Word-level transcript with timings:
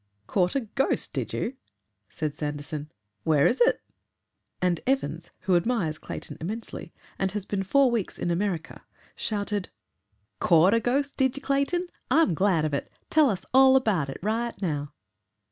"Caught 0.25 0.55
a 0.55 0.61
ghost, 0.61 1.13
did 1.13 1.31
you?" 1.31 1.57
said 2.09 2.33
Sanderson. 2.33 2.91
"Where 3.23 3.45
is 3.45 3.61
it?" 3.61 3.83
And 4.59 4.81
Evans, 4.87 5.29
who 5.41 5.55
admires 5.55 5.99
Clayton 5.99 6.39
immensely 6.41 6.91
and 7.19 7.33
has 7.33 7.45
been 7.45 7.61
four 7.61 7.91
weeks 7.91 8.17
in 8.17 8.31
America, 8.31 8.83
shouted, 9.15 9.69
"CAUGHT 10.39 10.73
a 10.73 10.79
ghost, 10.79 11.17
did 11.17 11.37
you, 11.37 11.43
Clayton? 11.43 11.85
I'm 12.09 12.33
glad 12.33 12.65
of 12.65 12.73
it! 12.73 12.91
Tell 13.11 13.29
us 13.29 13.45
all 13.53 13.75
about 13.75 14.09
it 14.09 14.17
right 14.23 14.59
now." 14.59 14.91